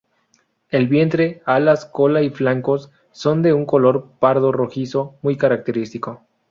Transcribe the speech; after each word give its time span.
El 0.71 0.87
vientre, 0.87 1.43
alas, 1.45 1.85
cola 1.85 2.23
y 2.23 2.31
flancos 2.31 2.89
son 3.11 3.43
de 3.43 3.53
un 3.53 3.67
color 3.67 4.13
pardo 4.19 4.51
rojizo 4.51 5.13
muy 5.21 5.37
característico. 5.37 6.23